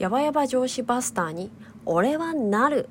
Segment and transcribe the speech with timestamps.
[0.00, 1.50] ヤバヤバ上司バスターに
[1.84, 2.88] 俺はなる。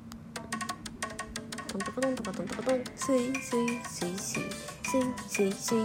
[1.66, 2.84] トントコトントコトントコトン。
[2.94, 4.42] スイスイスイスイ。
[4.84, 5.78] スイスイスイ。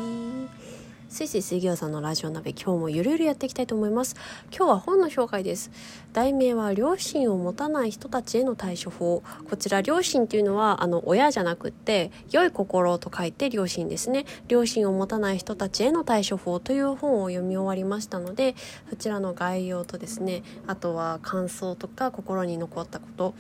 [1.08, 4.16] スイスイ水餃子のラジオ鍋今日もゆるゆるやっていきたいと思います。
[4.50, 5.72] 今日は本の紹介です。
[6.14, 9.24] 題名は良心を持たない人たちへの対処法。
[9.50, 14.26] こちら良心っていうのはあの親じゃなくって良い心と書いて良心ですね。
[14.48, 18.56] 良心を持たない人たちへの対処法という本を読み終わりましたので
[18.90, 23.36] そちらの概要とですねあとは感想とか心に残ったこと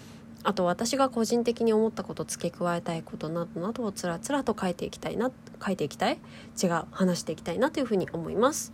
[0.46, 5.32] あと私が個人的に思ったこと付け加えたいことなどなどをつらつらと書いていきたいな
[5.64, 6.20] 書いていきたい
[6.62, 8.72] 違う話していきたいなというふうに思います。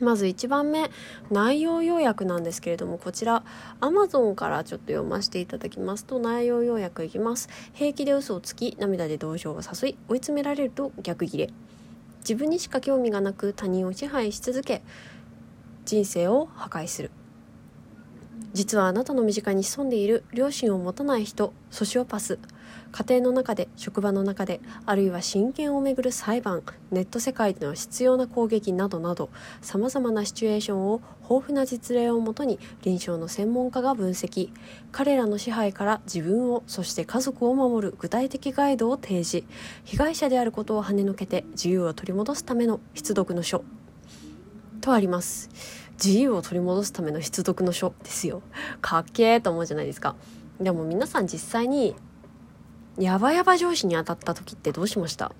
[0.00, 0.90] まず1番目
[1.30, 3.44] 内容要約なんですけれどもこちら
[3.80, 7.48] Amazon からちょっと読ませていただきますと内容要約いきます。
[7.72, 11.50] 平気で嘘をつき涙で同情を誘い追い詰められると逆ギレ。
[12.20, 14.82] 自分にしか興味がなく他人を支配し続け
[15.84, 17.10] 人生を破壊する。
[18.54, 22.38] 実はあなたの身近に潜んでいる両親を持たない人ソシオパス
[22.92, 29.28] 家庭の中で職場の中であるいは親権をめぐる裁判ネット世界での執拗な攻撃などなど
[29.60, 34.50] さまざまなシチュエーションを豊富な実例をもとに臨床の専門家が分析
[34.92, 39.44] 彼らの支配から自分をそして家族を守る具体的ガイドを提示
[39.82, 43.64] 被害者であることを跳ねのけて自由を取り戻すための必読の書
[44.80, 45.48] とあります。
[46.02, 48.42] 自由を取り戻すための必読の書ですよ。
[48.80, 50.16] かっけーと思うじゃないですか。
[50.60, 51.94] でも皆さん実際に
[52.98, 55.32] ヤバヤバ上司に当たった時ってどうしました？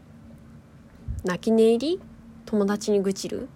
[1.24, 2.00] 泣き寝入り？
[2.46, 3.48] 友達に愚痴る？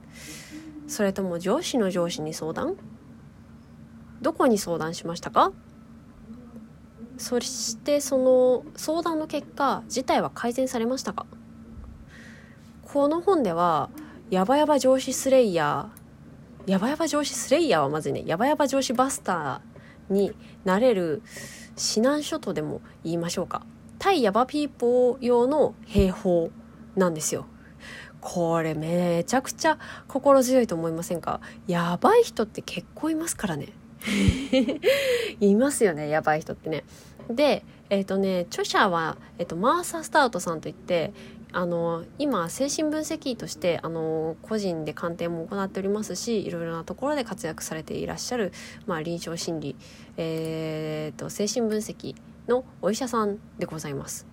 [0.86, 2.76] それとも上司の上司に相談？
[4.22, 5.52] どこに相談しましたか？
[7.16, 11.26] そしてその相談の結果事態は改善されましたか？
[12.82, 13.90] この本では
[14.30, 15.97] ヤバヤバ上司スレイヤー
[16.68, 18.24] ヤバヤバ上司スレイヤーはまずね。
[18.26, 20.34] ヤバヤバ上司バスターに
[20.66, 21.22] なれる
[21.78, 23.64] 指南書とでも言いましょうか。
[23.98, 26.50] 対ヤバピーポー用の兵法
[26.94, 27.46] なんですよ。
[28.20, 29.78] これめちゃくちゃ
[30.08, 31.40] 心強いと思いませんか？
[31.66, 33.68] やばい人って結構いますからね。
[35.40, 36.84] いますよねやばい人ってね。
[37.30, 41.14] でえっ、ー、とね著者は、えーと、マーサ・スタートさんといって
[41.52, 48.52] あの今精神分析医としてあの個人で鑑定も行っておりますしいろいろなところで活躍されていらっしゃる、
[48.86, 49.76] まあ、臨床心理、
[50.16, 52.14] えーと、精神分析
[52.48, 54.26] のお医者さんでございます。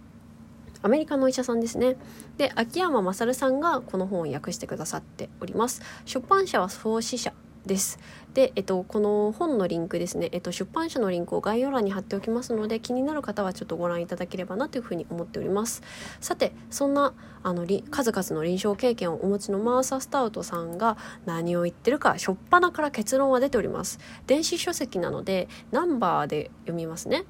[0.82, 1.98] アメリカのお医者さんですね。
[2.38, 5.82] で、秋山勝さんがこの本を訳してくださっております。
[6.06, 7.34] 出版社は創始者
[7.66, 8.00] です。
[8.34, 15.82] で、えっと、この本のリンクですね、えっと、出版社のリンクを概要欄に貼っておきますので気になる方はちょっとご覧いただければなというふうに思っております。
[16.20, 24.00] さてそんなあの数々の臨床経験をお持ちのマーサ・スタウトさんが何を言ってるか初っ端から結論は出ております。
[24.28, 27.24] 電子書籍なのでナンバーで読みますね。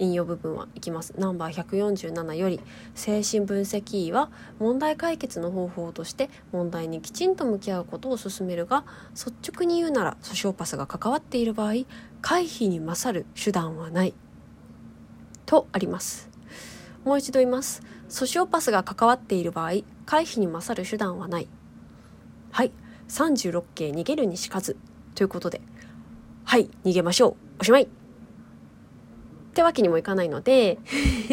[0.00, 1.14] 引用部分はいきます。
[1.16, 2.60] ナンバー147より
[2.94, 11.74] 精神分析医は問題解決の方法として問題にきちんと向き合うことを勧めるが率直に言うならソシオパスが関わっている場合
[12.22, 14.14] 回避に勝る手段はない。
[15.46, 16.30] とあります。
[17.04, 17.82] もう一度言います。
[18.08, 21.48] ソシオパスが関わっている場合回避に勝る手段はない。
[22.50, 22.72] はい。
[23.08, 24.76] 36系逃げるにしかず。
[25.14, 25.60] ということで。
[26.44, 26.68] はい。
[26.84, 27.34] 逃げましょう。
[27.60, 27.99] おしまい。
[29.50, 30.78] ってわけにもいかないので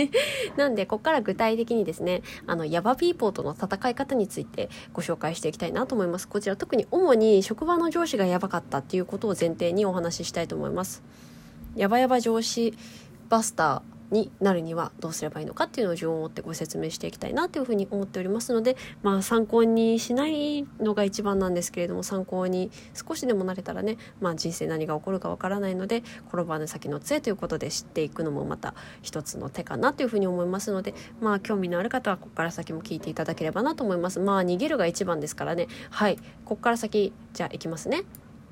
[0.58, 6.28] なんでここから具体的にですねあのヤバピーポーとの戦い方についてご紹介していきたいなと思います。
[6.28, 11.04] こちら特に主に職場の上司がヤバかったっていうことを前提にお話ししたいと思います。
[11.76, 12.74] ヤバヤバ上司
[13.30, 13.97] バスター。
[14.12, 34.20] になるにはどうすればいいのかっていうのを順を追ってご説明していきたいなというふうに思っておりますのでまあ参考にしないのが一番なんですけれども参考に少しでもなれたらね、まあ、人生何が起こるかわからないので転ばぬ先の杖ということで知っていくのもまた一つの手かなというふうに思いますのでまあ興味のある方はここから先も聞いていただければなと思います。
[34.20, 35.68] まあ逃げるが一番ですからね。
[35.90, 36.18] はい。
[36.46, 38.04] ここから先じゃあいきますね。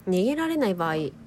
[0.08, 1.25] 逃げられない場合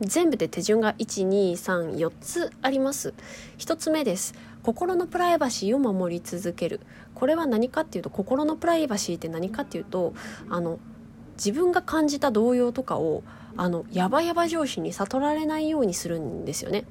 [0.00, 3.14] 全部で手順が1234つあります。
[3.58, 4.34] 1つ目です。
[4.62, 6.80] 心のプライバシーを守り続ける。
[7.14, 10.14] これは何かっていうと心のプライバシーって何かっていうと
[10.50, 10.78] あの
[11.36, 13.22] 自分が感じた動揺とかを
[13.56, 16.84] あのヤバヤバ上司に悟られないようにするんですよね。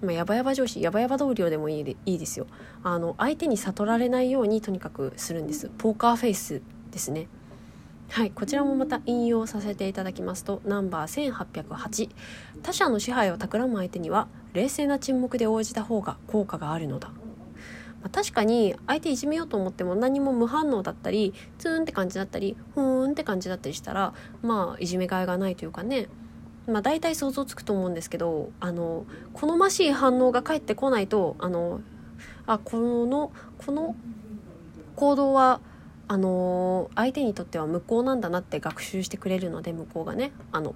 [0.00, 2.46] まあ、ヤバヤバ上司ヤバヤバ同僚でもいいでいいですよ。
[2.82, 5.70] あの相手に悟られないようにとにかくするんです。
[5.78, 7.28] ポーカーフェイスですね。
[8.10, 12.10] はいこちらもまた引用させていただきますとナンバー1808
[12.62, 17.14] 他者の支配を企む相手には冷静な沈黙で応じた方が効果があるのだ、ま
[18.04, 26.08] あ、確かに相手いじめようと思っても何も無反応だったりツーンって感じだったりふーんって感じだったりしたらまあいじめがいがないというかね。
[26.66, 31.80] まあ、大体想像つくと思うんですけどあの好ましい反応が返ってこないとあの
[32.46, 33.96] あこのこの
[34.94, 35.60] 行動は
[36.08, 40.74] あの相手にとっては無効なんだなって学習してくれるので向こうがねあの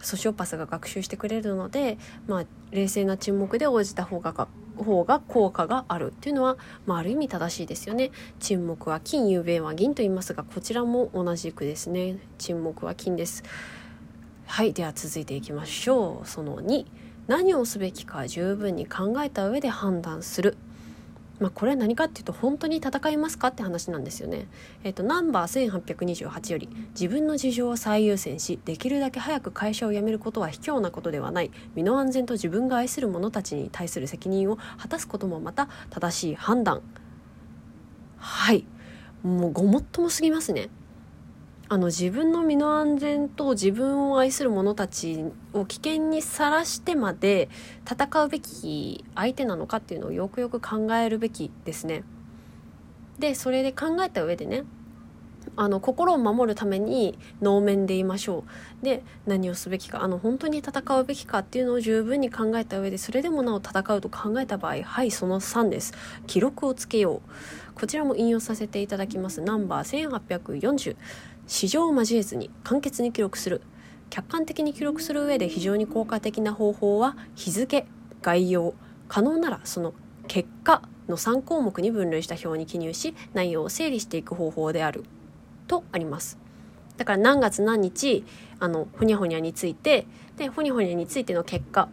[0.00, 6.56] ソシオパスが学習してくれるので、まあ、冷静な沈黙で応じた方が方が効果があるっていうのは、
[6.86, 8.10] まあ、ある意味正しいですよね。
[8.40, 12.16] 沈黙は金雄弁は銀と言いますがこちらも同じくですね。
[12.38, 13.44] 沈黙は金です。
[14.46, 16.28] はいでは続いていきましょう。
[16.28, 16.86] その2
[17.28, 20.56] 何をすべきか十分に考えた上で判断する。
[21.42, 24.46] まあ、これは何かっていうと本当に戦いますかって話なんですよね。
[24.84, 36.80] えっ、ー、とナンバー1828より自分の事情を最優先しできるだけ早く会社を辞めることは卑怯なことではない身の安全と自分が愛する者たちに対する責任を果たすこともまた正しい判断
[38.18, 38.64] はい
[39.24, 40.68] もうごもっともすぎますね。
[41.72, 45.24] あの自分の身の安全と自分を愛する者たち
[45.54, 47.48] を危険にさらしてまで
[47.90, 52.04] 戦うべき相手なのかっていうのをよくよく考えるべきですね。
[53.18, 54.64] でそれで考えた上でね
[55.56, 58.44] あの心を守るために能面でいましょ
[58.82, 58.84] う。
[58.84, 65.94] で何をすべきかあの本当に戦うべきかっていうのを十分に考えた上でそれでもなお戦うと考えた場合はいその3です。
[66.26, 67.30] 記録をつけよう。
[67.74, 69.40] こちらも引用させていただきます。
[69.40, 70.96] ナンバー1840
[71.46, 73.62] 市場を交えずに簡潔に記録する。
[74.10, 77.86] 客観的に記録する上で非常に効果的な方法は日付
[78.20, 78.74] 概要
[79.08, 79.94] 可能ならその
[80.28, 85.04] 結果の3項目に分類した表に記入し内容を整理していく方法である。
[85.66, 86.38] とあります。
[86.98, 88.24] だから何月何日
[88.60, 91.88] あのほにゃほにゃについてでほにゃほにゃについての結果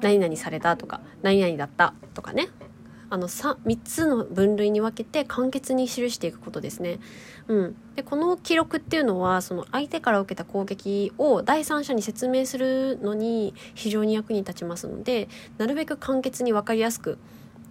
[0.00, 2.48] 何々されたとか何々だったとかね。
[3.12, 6.98] あの 3, 3つの分類に分けて簡潔に記していくことですね。
[7.46, 15.28] うん、でこの記録っていうのはその相手から受けた攻撃を第三者に説明するのに非常に役に立ちますので
[15.58, 17.18] なるべく簡潔に分かりやすく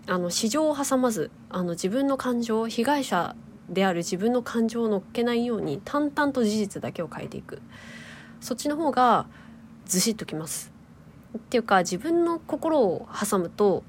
[0.06, 3.36] あの市場を挟まずあの自分の感情被害者
[3.68, 7.64] である自分の感情を乗っけないように淡々と事実だけを変えていく
[8.42, 9.26] そっちの方が
[9.86, 10.72] ずしっときます。
[11.36, 13.84] っていうか自分の心を挟むと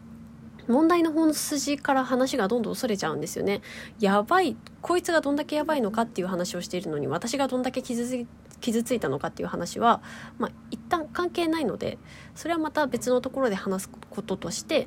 [0.69, 3.63] 問題の本筋から話がどんどんそれちゃうんですよね。
[4.01, 8.27] やばいこいつがどんだけやばいのかっていう話をしているのに私がどんだけ傷つ
[8.61, 10.03] 傷ついたのかっていう話は、
[10.39, 11.99] まあ、一旦関係ないので
[12.37, 14.87] それはまた別のところで話すこととして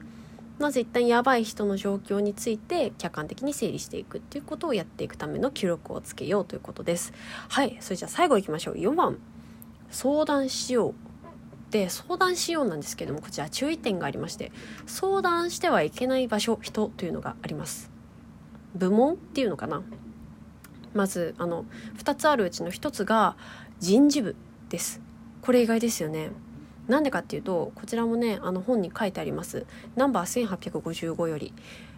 [0.60, 7.14] まず一旦やばい人の状況について客観的に整理していくっていうことをやっていくための記録をつけようということです。
[7.50, 9.18] はいそれじゃあ最後いきましょう4番
[9.92, 11.05] 相談しよう
[11.76, 14.54] で相談しようなんですけどもこちら注意点がありまして
[14.86, 17.92] 相談してはいけない場所人というのがあります。
[18.76, 19.84] 部門っていうのかな。
[20.94, 21.66] まずあの
[21.98, 23.36] 2つあるうちの1つが
[23.80, 24.36] 人事部
[24.70, 25.02] です。
[25.42, 26.30] これ意外ですよね。
[26.88, 29.66] なんでかっていうとこちらもねあの本に書いてあります。
[29.98, 31.54] ナンバー1855より。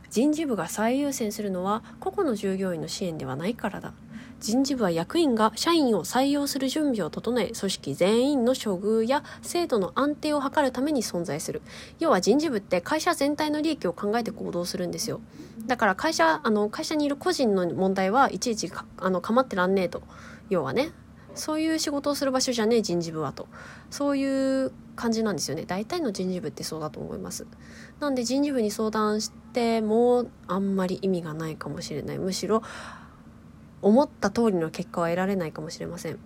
[0.10, 3.94] 人事部が最優先するのは個々の従業員の支援ではないからだ。
[4.40, 11.62] 人事部は役員が社員を採用する準備を整え組織全員の処遇や制度の安定を図るために存在する。
[12.00, 15.22] 要は人事部って会社全体の利益を考えて行動するんですよ。
[15.66, 20.04] だから会社あの会社にいる個人の問題はいちいちかあの構ってらんねえと。
[20.50, 20.92] 要はね
[21.34, 23.48] そういう仕事をする場所じゃねえ人事部はと。
[23.90, 25.66] そういう感じなんですよね。
[25.66, 27.48] 大体の人事部ってそうだと思います。
[28.00, 32.20] なんで人事部に相談してもあんまり意味がないかもしれない。
[32.20, 32.62] むしろ
[33.82, 36.20] 思った通りの結果は得られないかもしれません。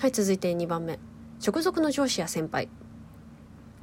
[0.00, 0.98] はい続いて2番目。
[1.44, 2.68] 直属の上司や先輩。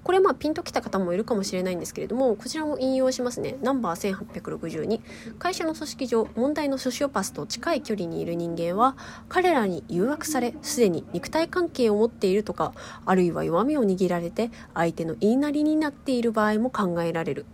[0.03, 3.57] これまあピンときた方もいるかもしれないんですけれどもこちらも引用しますね。
[3.61, 5.01] ナンバー1862
[5.37, 8.97] 会社の組織上問題のソシオパスと近い距離にいる人間は
[9.27, 12.73] 彼らに誘惑されすでに肉体関係を持っているとか
[13.05, 17.45] あるいは弱みを握られて相手の言いなりになっている場合も考えられる。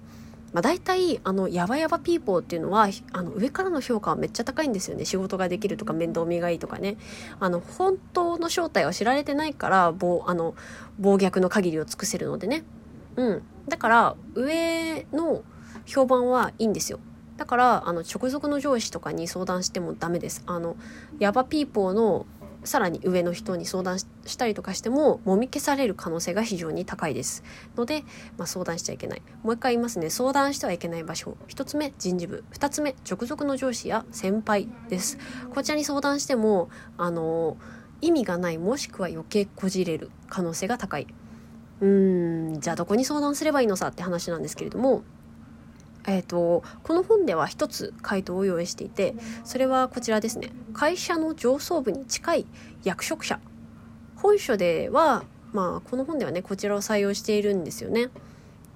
[0.55, 5.03] まあ、大体あのヤバヤバピーポーっていうのはあの上からの評価はめっちゃ高いんですよね。
[5.03, 6.95] 仕事ができるとか面倒見がいいとかね。
[7.41, 10.55] あの本当の正体は知られてないから暴あの
[10.97, 12.63] 暴虐の限りを尽くせるのでね。
[13.17, 13.43] うん。
[13.67, 15.43] だから上の
[15.85, 17.01] 評判はいいんですよ。
[17.35, 20.41] だからあの直属の上司とかに相談してもダメです。
[20.45, 20.77] あの
[21.19, 22.25] ヤバピーポーの
[22.65, 24.07] さらに上の人に相談し
[24.37, 27.43] たりとかしてももみ消される可能性が非常に高いです。
[27.77, 28.03] ので、
[28.37, 29.21] まあ、相談しちゃいけない。
[29.43, 30.09] もう一回言いますね。
[30.09, 31.93] 相談してはいけない場所1つ目。
[31.97, 35.17] 人事部2つ目直属の上司や先輩です。
[35.53, 37.57] こちらに相談してもあの
[38.01, 41.07] 意味がないもしくは余計こじれる可能性が高い。
[41.81, 45.03] うーんじゃあどこに相談すればいいのさって話なんですけれども
[46.07, 52.45] えーと、この本では1つ回答を用意していてそれはこちらですね会社の上層部に近い
[52.83, 53.39] 役職者
[54.15, 58.09] 本書ではまあこの本ではねこちらを採用しているんですよね。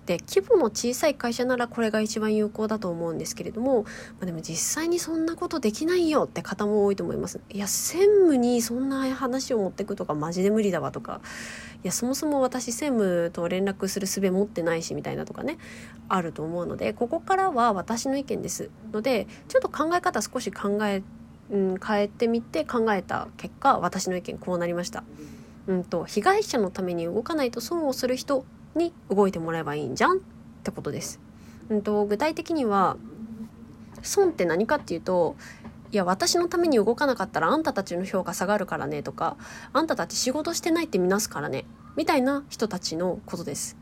[0.10, 3.90] で規模の小さい会社ならこれが一番有効だと思うんですけれども、ま
[4.24, 11.22] あ、でも実際にそんなことできないよって方も多いと思いますいや専務にそんな話を持ってくとかマジで無理だわとか
[11.84, 15.60] いやそもそも私専務と連絡する術持ってないしみたいなとかね
[16.08, 21.04] あると思うのでここからは私の意見ですのでちょっと考え方少し考え、
[21.52, 25.04] うん、変えてみて考えた結果私の意見こうなりました。
[25.68, 28.44] うんと被害者のために動かないと損をする人
[28.76, 30.22] に動いてもらえばいいんじゃんっ
[30.64, 31.20] てことです。
[31.70, 32.98] うんと、具体的には
[34.02, 35.36] 損って何かっていうと
[35.92, 39.38] いや私のために動かなかったらあんたたちの評価下がるからねとか
[39.74, 43.76] あんたたち仕事してないって見なすからねみたいな人たちのことです。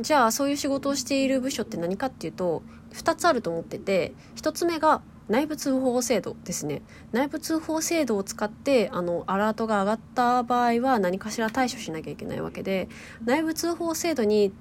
[0.00, 2.62] じゃあそういう仕事をしている部署って何かっていうと
[2.94, 6.82] 2つあると思ってて1つ目が内部通報制度ですね。
[7.12, 12.88] 内部通報制度を使ってあのアラートが上がった場合は何かしら対処しなきゃいけないわけで
[13.24, 14.52] 内部通報制度に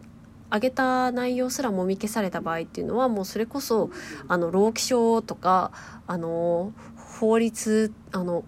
[0.51, 3.89] 上げた内容すらもみ消された場合っていうのはもうそれこそ
[4.27, 5.71] あの労基署とか
[6.07, 8.43] あの法律あの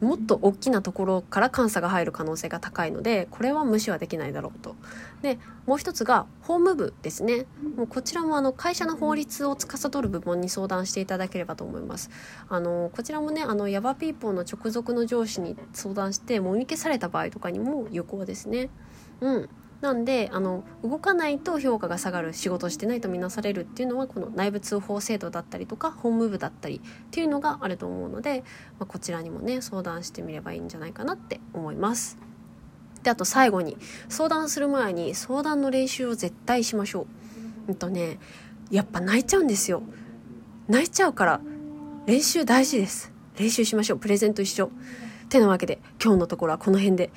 [0.00, 4.76] もっと大きなところから監査が入る可能性が高いのでこれは無視はできないだろうと。
[5.22, 7.46] でもう一つが法務部ですね。
[7.76, 12.10] もうこちらもあの会社の法律を司る部門に相談していただければと思います。
[12.48, 18.70] あのこちらもねあのヤバピーポーの直属の上司に相談してもみ消された場合とかにも有効ですね。
[19.20, 19.48] うん
[19.84, 28.44] なんであの動かないと評価が下がる仕事してないとみなされるっていうのはこの内部通報制度だったりとか法務部だったりっていうのがあると思うので、
[28.78, 32.16] まあ、こちらにもね相談してみればいいんじゃないかなって思います。
[33.02, 33.76] であと最後に
[34.08, 37.06] 相談する前に相談の練習を絶対しましょう。
[37.68, 38.18] うんとね
[38.70, 39.82] やっぱ泣いちゃうんですよ。
[40.66, 41.42] 泣いちゃうから
[42.06, 43.12] 練習大事です。
[43.38, 43.98] 練習しましょう。
[43.98, 44.70] プレゼント一緒。
[45.28, 47.10] てなわけで今日のところはこの辺で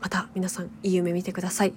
[0.00, 1.74] また皆さんいい夢見てください。